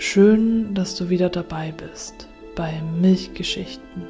[0.00, 4.04] Schön, dass du wieder dabei bist bei Milchgeschichten,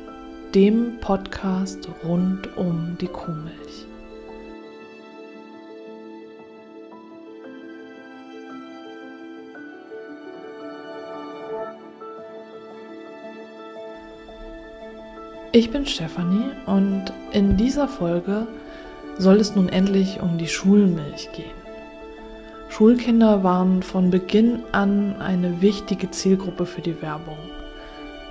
[0.55, 3.87] dem Podcast rund um die Kuhmilch.
[15.53, 18.47] Ich bin Stefanie und in dieser Folge
[19.17, 21.68] soll es nun endlich um die Schulmilch gehen.
[22.79, 27.37] Schulkinder waren von Beginn an eine wichtige Zielgruppe für die Werbung.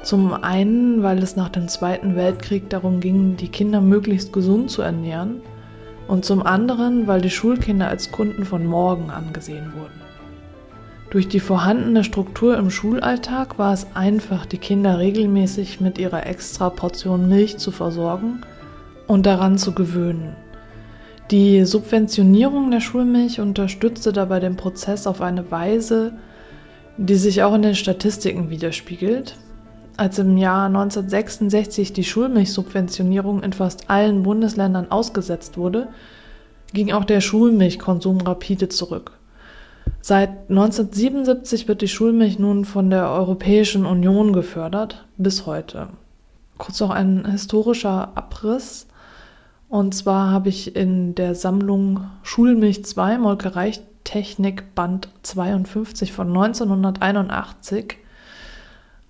[0.03, 4.81] Zum einen, weil es nach dem Zweiten Weltkrieg darum ging, die Kinder möglichst gesund zu
[4.81, 5.41] ernähren,
[6.07, 9.99] und zum anderen, weil die Schulkinder als Kunden von morgen angesehen wurden.
[11.09, 16.69] Durch die vorhandene Struktur im Schulalltag war es einfach, die Kinder regelmäßig mit ihrer extra
[16.69, 18.45] Portion Milch zu versorgen
[19.07, 20.38] und daran zu gewöhnen.
[21.31, 26.14] Die Subventionierung der Schulmilch unterstützte dabei den Prozess auf eine Weise,
[26.95, 29.36] die sich auch in den Statistiken widerspiegelt.
[29.97, 35.89] Als im Jahr 1966 die Schulmilchsubventionierung in fast allen Bundesländern ausgesetzt wurde,
[36.73, 39.12] ging auch der Schulmilchkonsum rapide zurück.
[40.00, 45.89] Seit 1977 wird die Schulmilch nun von der Europäischen Union gefördert, bis heute.
[46.58, 48.86] Kurz noch ein historischer Abriss.
[49.69, 57.97] Und zwar habe ich in der Sammlung Schulmilch 2 Molkereitechnik Band 52 von 1981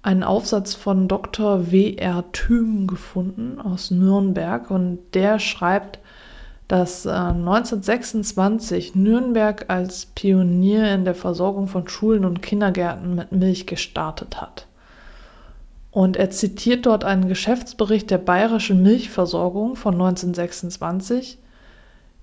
[0.02, 1.72] einen Aufsatz von Dr.
[1.72, 2.31] W.R.
[2.31, 6.00] Thüm gefunden aus Nürnberg und der schreibt,
[6.67, 13.67] dass äh, 1926 Nürnberg als Pionier in der Versorgung von Schulen und Kindergärten mit Milch
[13.67, 14.67] gestartet hat.
[15.98, 21.40] Und er zitiert dort einen Geschäftsbericht der bayerischen Milchversorgung von 1926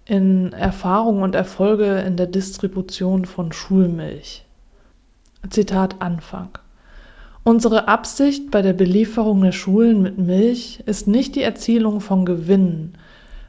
[0.04, 4.44] in Erfahrung und Erfolge in der Distribution von Schulmilch.
[5.50, 6.50] Zitat Anfang.
[7.42, 12.96] Unsere Absicht bei der Belieferung der Schulen mit Milch ist nicht die Erzielung von Gewinnen,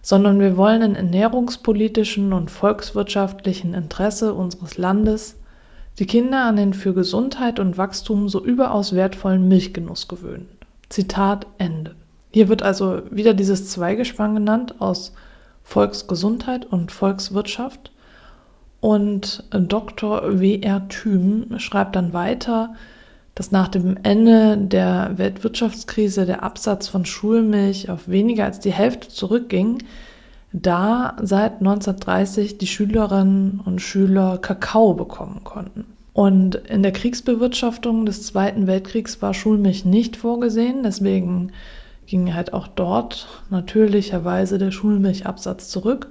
[0.02, 5.36] sondern wir wollen im ernährungspolitischen und volkswirtschaftlichen Interesse unseres Landes
[6.00, 10.50] die Kinder an den für Gesundheit und Wachstum so überaus wertvollen Milchgenuss gewöhnen.
[10.90, 11.96] Zitat Ende.
[12.32, 15.14] Hier wird also wieder dieses Zweigespann genannt aus
[15.64, 17.92] Volksgesundheit und Volkswirtschaft.
[18.82, 20.40] Und Dr.
[20.40, 20.88] W.R.
[20.90, 22.76] Thüm schreibt dann weiter,
[23.34, 29.10] dass nach dem Ende der Weltwirtschaftskrise der Absatz von Schulmilch auf weniger als die Hälfte
[29.10, 29.80] zurückging,
[30.62, 35.86] da seit 1930 die Schülerinnen und Schüler Kakao bekommen konnten.
[36.14, 41.52] Und in der Kriegsbewirtschaftung des Zweiten Weltkriegs war Schulmilch nicht vorgesehen, deswegen
[42.06, 46.08] ging halt auch dort natürlicherweise der Schulmilchabsatz zurück.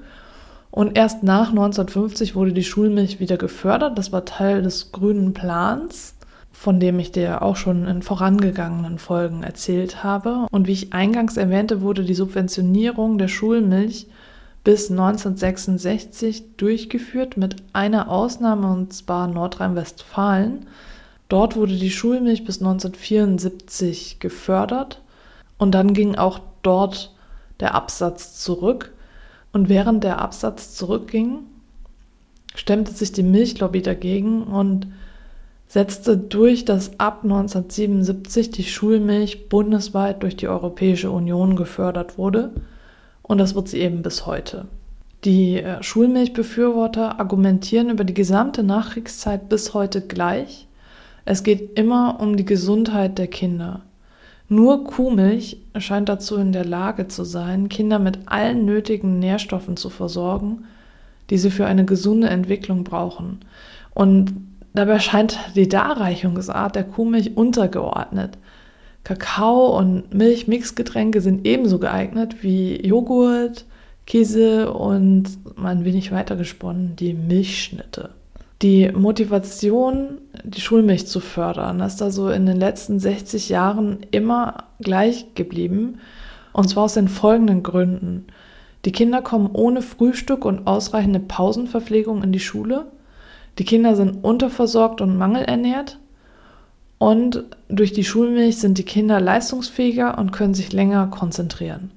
[0.70, 3.96] Und erst nach 1950 wurde die Schulmilch wieder gefördert.
[3.96, 6.14] Das war Teil des grünen Plans
[6.54, 10.46] von dem ich dir auch schon in vorangegangenen Folgen erzählt habe.
[10.50, 14.06] Und wie ich eingangs erwähnte, wurde die Subventionierung der Schulmilch
[14.64, 20.66] bis 1966 durchgeführt mit einer Ausnahme und zwar Nordrhein-Westfalen.
[21.28, 25.02] Dort wurde die Schulmilch bis 1974 gefördert
[25.58, 27.14] und dann ging auch dort
[27.60, 28.92] der Absatz zurück.
[29.52, 31.40] Und während der Absatz zurückging,
[32.56, 34.88] stemmte sich die Milchlobby dagegen und
[35.68, 42.52] setzte durch, dass ab 1977 die Schulmilch bundesweit durch die Europäische Union gefördert wurde
[43.24, 44.66] und das wird sie eben bis heute.
[45.24, 50.68] Die äh, Schulmilchbefürworter argumentieren über die gesamte Nachkriegszeit bis heute gleich.
[51.24, 53.80] Es geht immer um die Gesundheit der Kinder.
[54.48, 59.90] Nur Kuhmilch scheint dazu in der Lage zu sein, Kinder mit allen nötigen Nährstoffen zu
[59.90, 60.66] versorgen,
[61.30, 63.40] die sie für eine gesunde Entwicklung brauchen.
[63.94, 64.34] Und
[64.74, 68.36] Dabei scheint die Darreichungsart der Kuhmilch untergeordnet.
[69.04, 73.66] Kakao und Milch-Mixgetränke sind ebenso geeignet wie Joghurt,
[74.06, 75.24] Käse und
[75.56, 78.10] mal ein wenig weiter gesponnen die Milchschnitte.
[78.62, 85.34] Die Motivation, die Schulmilch zu fördern, ist also in den letzten 60 Jahren immer gleich
[85.34, 86.00] geblieben.
[86.52, 88.26] Und zwar aus den folgenden Gründen.
[88.84, 92.86] Die Kinder kommen ohne Frühstück und ausreichende Pausenverpflegung in die Schule.
[93.58, 95.98] Die Kinder sind unterversorgt und mangelernährt.
[96.98, 101.90] Und durch die Schulmilch sind die Kinder leistungsfähiger und können sich länger konzentrieren.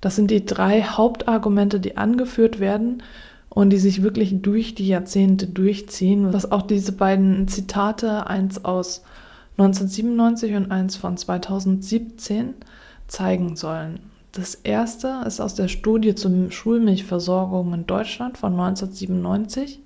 [0.00, 3.02] Das sind die drei Hauptargumente, die angeführt werden
[3.48, 9.02] und die sich wirklich durch die Jahrzehnte durchziehen, was auch diese beiden Zitate, eins aus
[9.56, 12.54] 1997 und eins von 2017,
[13.08, 14.00] zeigen sollen.
[14.32, 19.80] Das erste ist aus der Studie zur Schulmilchversorgung in Deutschland von 1997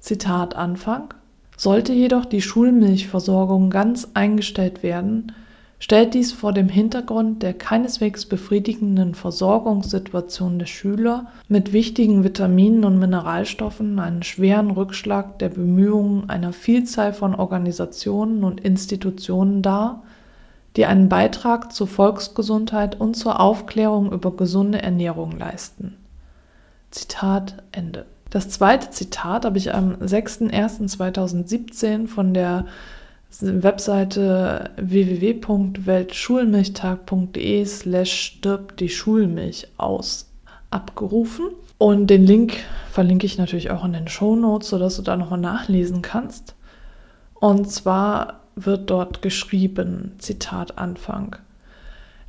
[0.00, 1.14] Zitat Anfang.
[1.58, 5.32] Sollte jedoch die Schulmilchversorgung ganz eingestellt werden,
[5.80, 13.00] stellt dies vor dem Hintergrund der keineswegs befriedigenden Versorgungssituation der Schüler mit wichtigen Vitaminen und
[13.00, 20.04] Mineralstoffen einen schweren Rückschlag der Bemühungen einer Vielzahl von Organisationen und Institutionen dar,
[20.76, 25.96] die einen Beitrag zur Volksgesundheit und zur Aufklärung über gesunde Ernährung leisten.
[26.92, 28.06] Zitat Ende.
[28.30, 32.66] Das zweite Zitat habe ich am 6.01.2017 von der
[33.40, 40.28] Webseite www.weltschulmilchtag.de slash stirbt die Schulmilch aus
[40.70, 41.48] abgerufen.
[41.78, 42.56] Und den Link
[42.90, 46.56] verlinke ich natürlich auch in den Show Notes, sodass du da nochmal nachlesen kannst.
[47.34, 51.36] Und zwar wird dort geschrieben, Zitat Anfang.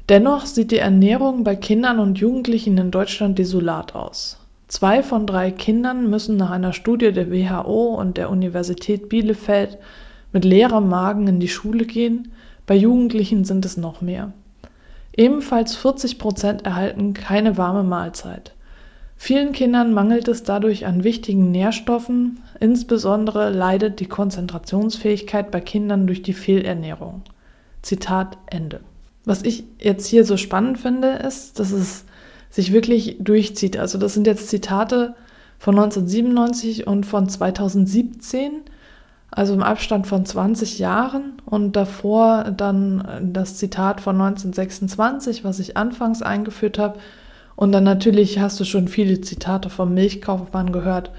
[0.07, 4.37] Dennoch sieht die Ernährung bei Kindern und Jugendlichen in Deutschland desolat aus.
[4.69, 9.79] Zwei von drei Kindern müssen nach einer Studie der WHO und der Universität Bielefeld
[10.31, 12.31] mit leerem Magen in die Schule gehen,
[12.67, 14.31] bei Jugendlichen sind es noch mehr.
[15.17, 18.53] Ebenfalls 40 Prozent erhalten keine warme Mahlzeit.
[19.17, 26.21] Vielen Kindern mangelt es dadurch an wichtigen Nährstoffen, insbesondere leidet die Konzentrationsfähigkeit bei Kindern durch
[26.21, 27.23] die Fehlernährung.
[27.81, 28.81] Zitat Ende.
[29.25, 32.05] Was ich jetzt hier so spannend finde, ist, dass es
[32.49, 33.77] sich wirklich durchzieht.
[33.77, 35.15] Also das sind jetzt Zitate
[35.57, 38.61] von 1997 und von 2017
[39.31, 45.77] also im Abstand von 20 Jahren und davor dann das Zitat von 1926, was ich
[45.77, 46.99] anfangs eingeführt habe.
[47.55, 51.11] Und dann natürlich hast du schon viele Zitate vom Milchkaufmann gehört,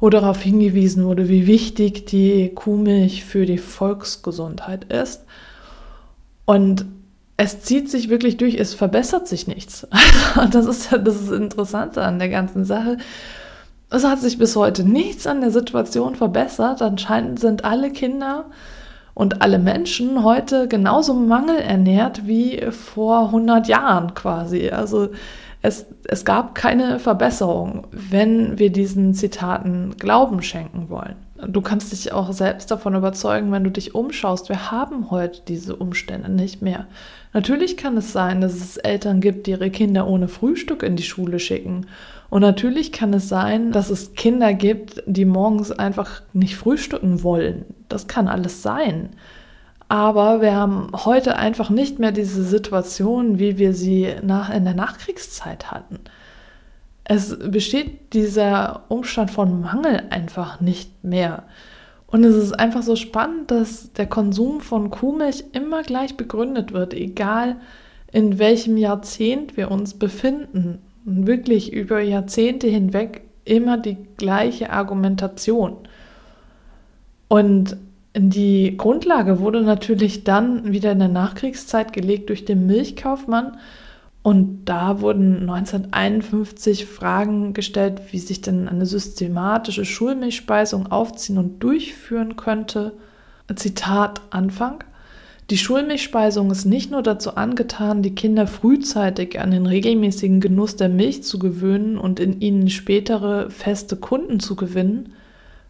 [0.00, 5.24] wo darauf hingewiesen wurde, wie wichtig die Kuhmilch für die Volksgesundheit ist.
[6.44, 6.84] Und
[7.36, 9.86] es zieht sich wirklich durch, es verbessert sich nichts.
[10.50, 12.98] das ist das ist Interessante an der ganzen Sache.
[13.90, 16.82] Es hat sich bis heute nichts an der Situation verbessert.
[16.82, 18.46] Anscheinend sind alle Kinder
[19.14, 24.70] und alle Menschen heute genauso mangelernährt wie vor 100 Jahren quasi.
[24.70, 25.10] Also
[25.62, 31.16] es, es gab keine Verbesserung, wenn wir diesen Zitaten Glauben schenken wollen.
[31.46, 34.48] Du kannst dich auch selbst davon überzeugen, wenn du dich umschaust.
[34.48, 36.86] Wir haben heute diese Umstände nicht mehr.
[37.36, 41.02] Natürlich kann es sein, dass es Eltern gibt, die ihre Kinder ohne Frühstück in die
[41.02, 41.86] Schule schicken
[42.28, 47.64] und natürlich kann es sein, dass es Kinder gibt, die morgens einfach nicht frühstücken wollen.
[47.88, 49.10] Das kann alles sein.
[49.88, 54.74] Aber wir haben heute einfach nicht mehr diese Situation, wie wir sie nach, in der
[54.74, 56.00] Nachkriegszeit hatten.
[57.04, 61.44] Es besteht dieser Umstand von Mangel einfach nicht mehr.
[62.06, 66.94] Und es ist einfach so spannend, dass der Konsum von Kuhmilch immer gleich begründet wird,
[66.94, 67.56] egal
[68.12, 75.76] in welchem Jahrzehnt wir uns befinden und wirklich über Jahrzehnte hinweg immer die gleiche Argumentation.
[77.28, 77.76] Und
[78.16, 83.58] die Grundlage wurde natürlich dann wieder in der Nachkriegszeit gelegt durch den Milchkaufmann.
[84.26, 92.34] Und da wurden 1951 Fragen gestellt, wie sich denn eine systematische Schulmilchspeisung aufziehen und durchführen
[92.34, 92.94] könnte.
[93.54, 94.82] Zitat Anfang.
[95.50, 100.88] Die Schulmilchspeisung ist nicht nur dazu angetan, die Kinder frühzeitig an den regelmäßigen Genuss der
[100.88, 105.12] Milch zu gewöhnen und in ihnen spätere feste Kunden zu gewinnen,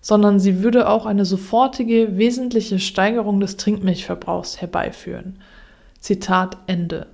[0.00, 5.40] sondern sie würde auch eine sofortige, wesentliche Steigerung des Trinkmilchverbrauchs herbeiführen.
[6.00, 7.08] Zitat Ende.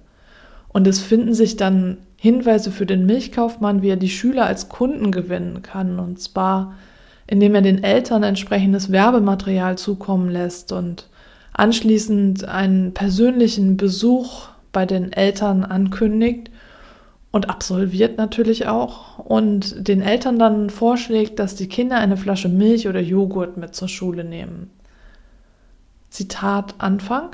[0.73, 5.11] Und es finden sich dann Hinweise für den Milchkaufmann, wie er die Schüler als Kunden
[5.11, 6.75] gewinnen kann, und zwar
[7.27, 11.09] indem er den Eltern entsprechendes Werbematerial zukommen lässt und
[11.55, 16.51] anschließend einen persönlichen Besuch bei den Eltern ankündigt
[17.31, 22.87] und absolviert natürlich auch und den Eltern dann vorschlägt, dass die Kinder eine Flasche Milch
[22.87, 24.71] oder Joghurt mit zur Schule nehmen.
[26.11, 27.31] Zitat Anfang.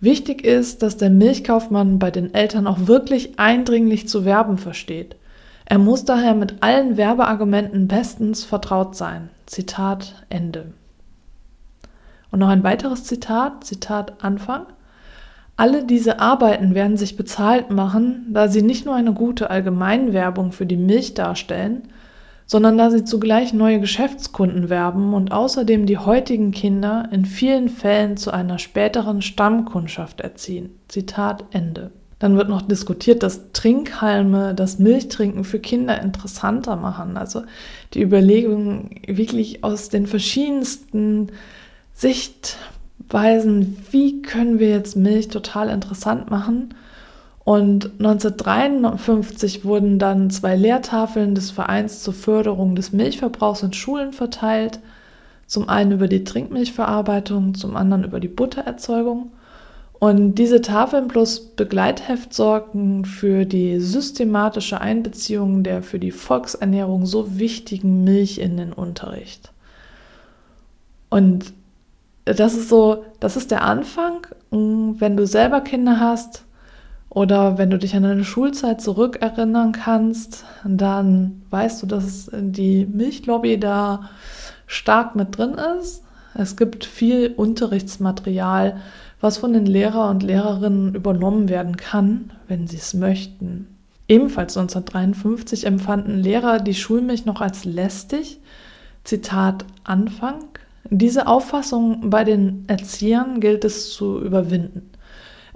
[0.00, 5.16] Wichtig ist, dass der Milchkaufmann bei den Eltern auch wirklich eindringlich zu werben versteht.
[5.64, 9.28] Er muss daher mit allen Werbeargumenten bestens vertraut sein.
[9.46, 10.72] Zitat Ende.
[12.30, 14.66] Und noch ein weiteres Zitat, Zitat Anfang.
[15.56, 20.66] Alle diese Arbeiten werden sich bezahlt machen, da sie nicht nur eine gute Allgemeinwerbung für
[20.66, 21.88] die Milch darstellen,
[22.48, 28.16] sondern da sie zugleich neue Geschäftskunden werben und außerdem die heutigen Kinder in vielen Fällen
[28.16, 30.70] zu einer späteren Stammkundschaft erziehen.
[30.88, 31.90] Zitat Ende.
[32.18, 37.18] Dann wird noch diskutiert, dass Trinkhalme das Milchtrinken für Kinder interessanter machen.
[37.18, 37.42] Also
[37.92, 41.28] die Überlegung wirklich aus den verschiedensten
[41.92, 46.74] Sichtweisen, wie können wir jetzt Milch total interessant machen.
[47.48, 54.80] Und 1953 wurden dann zwei Lehrtafeln des Vereins zur Förderung des Milchverbrauchs in Schulen verteilt.
[55.46, 59.32] Zum einen über die Trinkmilchverarbeitung, zum anderen über die Buttererzeugung.
[59.98, 67.38] Und diese Tafeln plus Begleitheft sorgen für die systematische Einbeziehung der für die Volksernährung so
[67.38, 69.52] wichtigen Milch in den Unterricht.
[71.08, 71.54] Und
[72.26, 74.26] das ist so, das ist der Anfang.
[74.50, 76.44] Wenn du selber Kinder hast
[77.10, 83.58] oder wenn du dich an deine Schulzeit zurückerinnern kannst, dann weißt du, dass die Milchlobby
[83.58, 84.10] da
[84.66, 86.04] stark mit drin ist.
[86.34, 88.80] Es gibt viel Unterrichtsmaterial,
[89.20, 93.66] was von den Lehrer und Lehrerinnen übernommen werden kann, wenn sie es möchten.
[94.06, 98.40] Ebenfalls 1953 empfanden Lehrer die Schulmilch noch als lästig.
[99.04, 100.44] Zitat Anfang.
[100.90, 104.90] Diese Auffassung bei den Erziehern gilt es zu überwinden.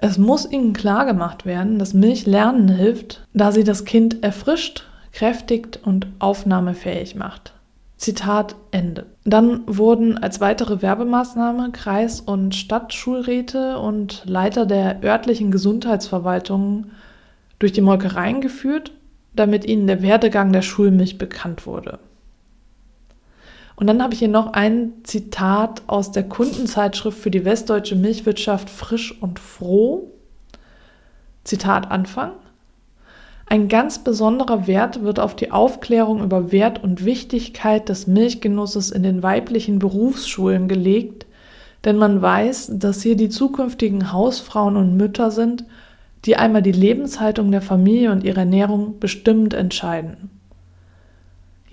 [0.04, 5.78] Es muss ihnen klargemacht werden, dass Milch lernen hilft, da sie das Kind erfrischt, kräftigt
[5.84, 7.52] und aufnahmefähig macht.
[7.98, 9.06] Zitat Ende.
[9.24, 16.90] Dann wurden als weitere Werbemaßnahme Kreis- und Stadtschulräte und Leiter der örtlichen Gesundheitsverwaltungen
[17.60, 18.90] durch die Molkereien geführt,
[19.36, 22.00] damit ihnen der Werdegang der Schulmilch bekannt wurde.
[23.82, 28.70] Und dann habe ich hier noch ein Zitat aus der Kundenzeitschrift für die westdeutsche Milchwirtschaft
[28.70, 30.12] Frisch und Froh.
[31.42, 32.30] Zitat Anfang.
[33.46, 39.02] Ein ganz besonderer Wert wird auf die Aufklärung über Wert und Wichtigkeit des Milchgenusses in
[39.02, 41.26] den weiblichen Berufsschulen gelegt,
[41.84, 45.64] denn man weiß, dass hier die zukünftigen Hausfrauen und Mütter sind,
[46.24, 50.30] die einmal die Lebenshaltung der Familie und ihre Ernährung bestimmend entscheiden.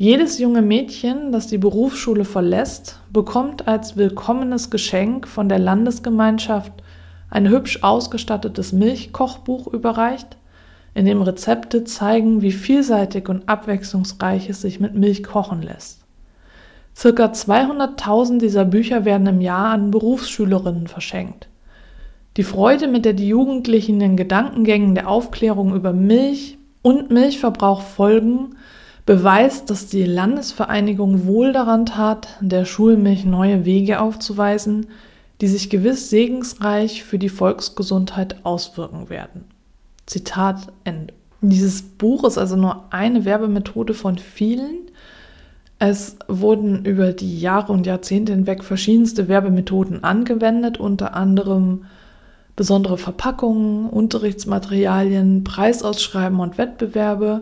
[0.01, 6.71] Jedes junge Mädchen, das die Berufsschule verlässt, bekommt als willkommenes Geschenk von der Landesgemeinschaft
[7.29, 10.37] ein hübsch ausgestattetes Milchkochbuch überreicht,
[10.93, 16.05] in dem Rezepte zeigen, wie vielseitig und abwechslungsreich es sich mit Milch kochen lässt.
[16.95, 21.49] Circa 200.000 dieser Bücher werden im Jahr an Berufsschülerinnen verschenkt.
[22.37, 28.55] Die Freude, mit der die Jugendlichen den Gedankengängen der Aufklärung über Milch und Milchverbrauch folgen,
[29.09, 34.85] beweist, dass die Landesvereinigung wohl daran tat, der Schulmilch neue Wege aufzuweisen,
[35.41, 39.45] die sich gewiss segensreich für die Volksgesundheit auswirken werden.
[40.05, 41.15] Zitat Ende.
[41.41, 44.91] Dieses Buch ist also nur eine Werbemethode von vielen.
[45.79, 51.85] Es wurden über die Jahre und Jahrzehnte hinweg verschiedenste Werbemethoden angewendet, unter anderem
[52.55, 57.41] besondere Verpackungen, Unterrichtsmaterialien, Preisausschreiben und Wettbewerbe,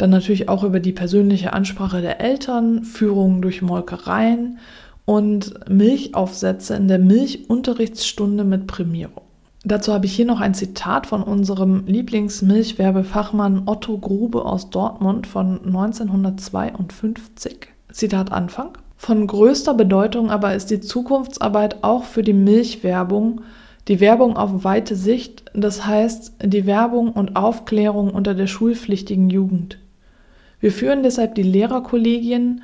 [0.00, 4.58] dann natürlich auch über die persönliche Ansprache der Eltern, Führungen durch Molkereien
[5.04, 9.22] und Milchaufsätze in der Milchunterrichtsstunde mit Prämierung.
[9.62, 15.60] Dazu habe ich hier noch ein Zitat von unserem Lieblingsmilchwerbefachmann Otto Grube aus Dortmund von
[15.66, 17.68] 1952.
[17.92, 18.70] Zitat Anfang.
[18.96, 23.42] Von größter Bedeutung aber ist die Zukunftsarbeit auch für die Milchwerbung,
[23.88, 29.78] die Werbung auf weite Sicht, das heißt die Werbung und Aufklärung unter der schulpflichtigen Jugend.
[30.60, 32.62] Wir führen deshalb die Lehrerkollegien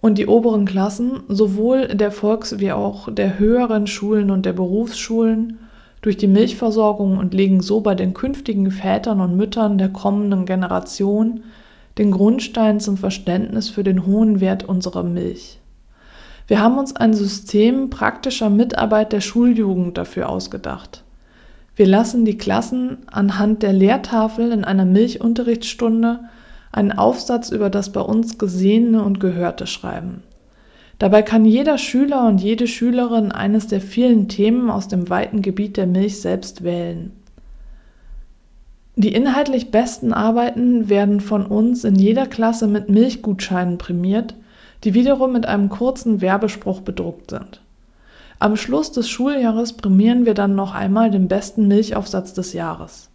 [0.00, 5.58] und die oberen Klassen sowohl der Volks- wie auch der höheren Schulen und der Berufsschulen
[6.02, 11.42] durch die Milchversorgung und legen so bei den künftigen Vätern und Müttern der kommenden Generation
[11.98, 15.58] den Grundstein zum Verständnis für den hohen Wert unserer Milch.
[16.46, 21.02] Wir haben uns ein System praktischer Mitarbeit der Schuljugend dafür ausgedacht.
[21.74, 26.20] Wir lassen die Klassen anhand der Lehrtafel in einer Milchunterrichtsstunde
[26.76, 30.22] einen Aufsatz über das bei uns Gesehene und Gehörte schreiben.
[30.98, 35.76] Dabei kann jeder Schüler und jede Schülerin eines der vielen Themen aus dem weiten Gebiet
[35.76, 37.12] der Milch selbst wählen.
[38.94, 44.34] Die inhaltlich besten Arbeiten werden von uns in jeder Klasse mit Milchgutscheinen prämiert,
[44.84, 47.60] die wiederum mit einem kurzen Werbespruch bedruckt sind.
[48.38, 53.08] Am Schluss des Schuljahres prämieren wir dann noch einmal den besten Milchaufsatz des Jahres.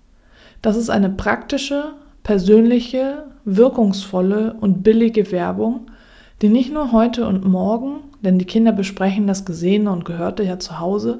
[0.61, 5.87] Das ist eine praktische, persönliche, wirkungsvolle und billige Werbung,
[6.41, 10.59] die nicht nur heute und morgen, denn die Kinder besprechen das Gesehene und Gehörte ja
[10.59, 11.19] zu Hause,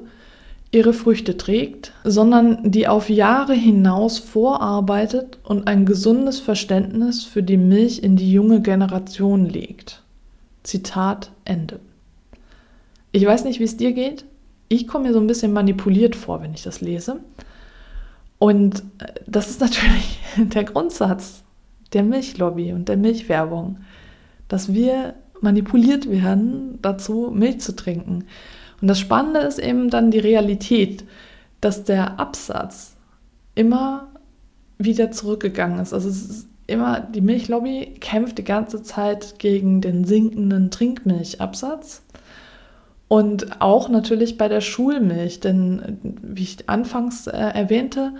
[0.72, 7.58] ihre Früchte trägt, sondern die auf Jahre hinaus vorarbeitet und ein gesundes Verständnis für die
[7.58, 10.02] Milch in die junge Generation legt.
[10.62, 11.80] Zitat Ende.
[13.12, 14.24] Ich weiß nicht, wie es dir geht.
[14.68, 17.20] Ich komme mir so ein bisschen manipuliert vor, wenn ich das lese.
[18.42, 21.44] Und äh, das ist natürlich der Grundsatz
[21.92, 23.78] der Milchlobby und der Milchwerbung
[24.52, 28.26] dass wir manipuliert werden dazu, Milch zu trinken.
[28.82, 31.04] Und das Spannende ist eben dann die Realität,
[31.62, 32.94] dass der Absatz
[33.54, 34.08] immer
[34.76, 35.94] wieder zurückgegangen ist.
[35.94, 42.02] Also es ist immer, die Milchlobby kämpft die ganze Zeit gegen den sinkenden Trinkmilchabsatz.
[43.12, 48.12] Und auch natürlich bei der Schulmilch, denn wie ich anfangs äh, erwähnte,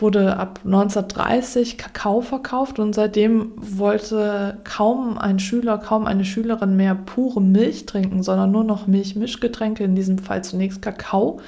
[0.00, 6.96] wurde ab 1930 Kakao verkauft und seitdem wollte kaum ein Schüler, kaum eine Schülerin mehr
[6.96, 11.38] pure Milch trinken, sondern nur noch Milch-Mischgetränke, in diesem Fall zunächst Kakao.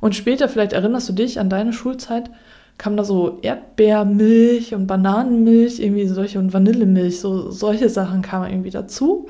[0.00, 2.30] Und später, vielleicht erinnerst du dich an deine Schulzeit,
[2.76, 8.68] kam da so Erdbeermilch und Bananenmilch, irgendwie solche und Vanillemilch, so solche Sachen kamen irgendwie
[8.68, 9.26] dazu.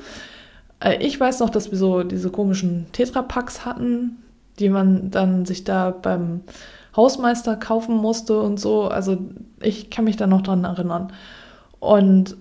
[0.81, 4.17] Äh, ich weiß noch, dass wir so diese komischen Tetrapacks hatten,
[4.59, 6.41] die man dann sich da beim
[6.95, 8.83] Hausmeister kaufen musste und so.
[8.87, 9.17] Also
[9.61, 11.13] ich kann mich da noch dran erinnern.
[11.79, 12.35] Und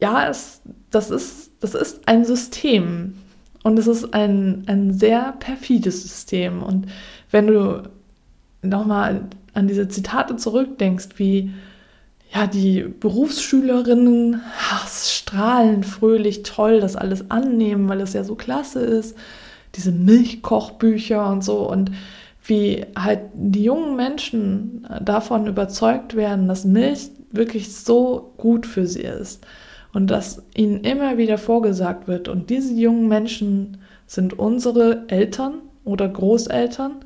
[0.00, 3.14] ja, es, das, ist, das ist ein System.
[3.62, 6.62] Und es ist ein, ein sehr perfides System.
[6.62, 6.86] Und
[7.30, 7.82] wenn du
[8.62, 11.52] nochmal an diese Zitate zurückdenkst, wie
[12.32, 14.40] ja, die Berufsschülerinnen
[15.30, 19.16] ach, strahlen fröhlich toll das alles annehmen, weil es ja so klasse ist,
[19.74, 21.92] diese Milchkochbücher und so und
[22.44, 29.02] wie halt die jungen Menschen davon überzeugt werden, dass Milch wirklich so gut für sie
[29.02, 29.46] ist
[29.92, 32.28] und dass ihnen immer wieder vorgesagt wird.
[32.28, 37.04] Und diese jungen Menschen sind unsere Eltern oder Großeltern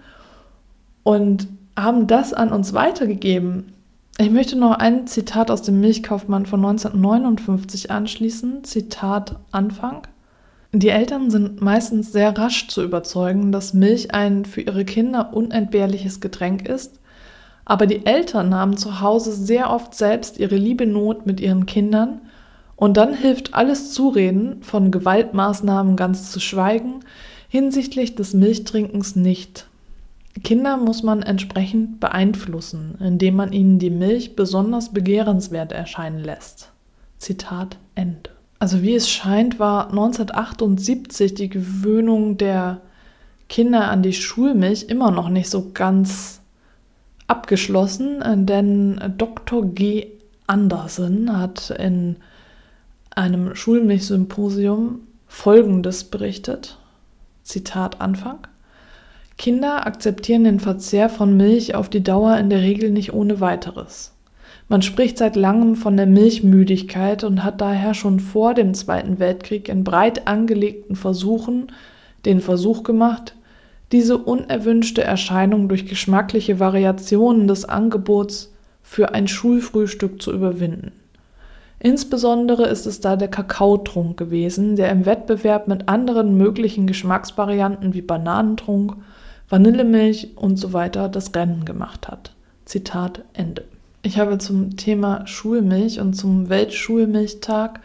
[1.03, 3.74] und haben das an uns weitergegeben.
[4.17, 8.63] Ich möchte noch ein Zitat aus dem Milchkaufmann von 1959 anschließen.
[8.63, 10.07] Zitat Anfang.
[10.71, 16.21] Die Eltern sind meistens sehr rasch zu überzeugen, dass Milch ein für ihre Kinder unentbehrliches
[16.21, 17.01] Getränk ist,
[17.65, 22.21] aber die Eltern haben zu Hause sehr oft selbst ihre liebe Not mit ihren Kindern
[22.77, 27.01] und dann hilft alles Zureden, von Gewaltmaßnahmen ganz zu schweigen,
[27.49, 29.67] hinsichtlich des Milchtrinkens nicht.
[30.43, 36.71] Kinder muss man entsprechend beeinflussen, indem man ihnen die Milch besonders begehrenswert erscheinen lässt.
[37.19, 38.31] Zitat Ende.
[38.59, 42.81] Also wie es scheint, war 1978 die Gewöhnung der
[43.49, 46.41] Kinder an die Schulmilch immer noch nicht so ganz
[47.27, 49.65] abgeschlossen, denn Dr.
[49.67, 50.09] G.
[50.47, 52.17] Andersen hat in
[53.15, 56.79] einem Schulmilchsymposium Folgendes berichtet.
[57.43, 58.47] Zitat Anfang.
[59.37, 64.13] Kinder akzeptieren den Verzehr von Milch auf die Dauer in der Regel nicht ohne weiteres.
[64.69, 69.69] Man spricht seit langem von der Milchmüdigkeit und hat daher schon vor dem Zweiten Weltkrieg
[69.69, 71.71] in breit angelegten Versuchen
[72.25, 73.35] den Versuch gemacht,
[73.93, 80.93] diese unerwünschte Erscheinung durch geschmackliche Variationen des Angebots für ein Schulfrühstück zu überwinden.
[81.79, 88.01] Insbesondere ist es da der Kakaotrunk gewesen, der im Wettbewerb mit anderen möglichen Geschmacksvarianten wie
[88.01, 88.97] Bananentrunk,
[89.49, 92.33] Vanillemilch und so weiter das Rennen gemacht hat.
[92.65, 93.65] Zitat Ende.
[94.03, 97.81] Ich habe zum Thema Schulmilch und zum Weltschulmilchtag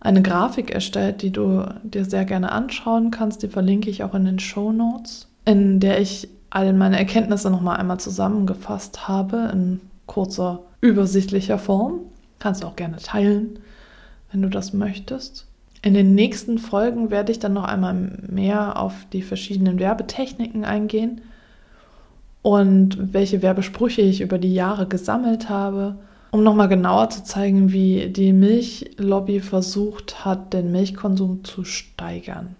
[0.00, 3.42] eine Grafik erstellt, die du dir sehr gerne anschauen kannst.
[3.42, 7.76] Die verlinke ich auch in den Show Notes, in der ich all meine Erkenntnisse nochmal
[7.76, 12.00] einmal zusammengefasst habe in kurzer, übersichtlicher Form.
[12.38, 13.58] Kannst du auch gerne teilen,
[14.32, 15.46] wenn du das möchtest.
[15.82, 17.94] In den nächsten Folgen werde ich dann noch einmal
[18.28, 21.22] mehr auf die verschiedenen Werbetechniken eingehen
[22.42, 25.96] und welche Werbesprüche ich über die Jahre gesammelt habe,
[26.32, 32.56] um nochmal genauer zu zeigen, wie die Milchlobby versucht hat, den Milchkonsum zu steigern.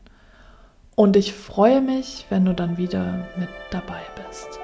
[0.96, 4.60] Und ich freue mich, wenn du dann wieder mit dabei bist.